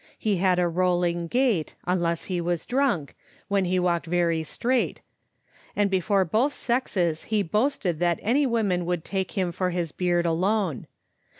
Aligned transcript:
He 0.17 0.37
had 0.37 0.57
a 0.57 0.67
rolling 0.67 1.27
gait, 1.27 1.75
unless 1.85 2.23
he 2.23 2.41
was 2.41 2.65
drunk, 2.65 3.15
when 3.49 3.65
he 3.65 3.77
walked 3.77 4.07
very 4.07 4.41
straight, 4.41 4.99
and 5.75 5.91
before 5.91 6.25
both 6.25 6.55
sexes 6.55 7.25
he 7.25 7.43
boasted 7.43 7.99
that 7.99 8.17
any 8.23 8.47
woman 8.47 8.87
would 8.87 9.05
take 9.05 9.33
him 9.33 9.51
for 9.51 9.69
his 9.69 9.91
beard 9.91 10.25
alone. 10.25 10.87